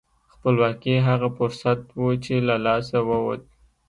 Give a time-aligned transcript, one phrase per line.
[0.33, 3.41] خپلواکي هغه فرصت و چې له لاسه ووت.